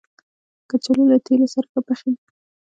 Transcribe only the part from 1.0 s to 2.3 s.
له تېلو سره ښه پخېږي